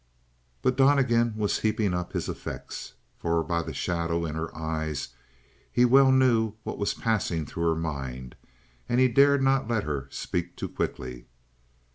But 0.63 0.77
Donnegan 0.77 1.35
was 1.37 1.59
heaping 1.59 1.93
up 1.93 2.13
his 2.13 2.27
effects. 2.27 2.93
For 3.19 3.43
by 3.43 3.61
the 3.61 3.71
shadow 3.71 4.25
in 4.25 4.33
her 4.33 4.49
eyes 4.57 5.09
he 5.71 5.85
well 5.85 6.11
knew 6.11 6.53
what 6.63 6.79
was 6.79 6.95
passing 6.95 7.45
through 7.45 7.69
her 7.69 7.75
mind, 7.79 8.35
and 8.89 8.99
he 8.99 9.07
dared 9.07 9.43
not 9.43 9.67
let 9.67 9.83
her 9.83 10.07
speak 10.09 10.55
too 10.55 10.69
quickly. 10.69 11.27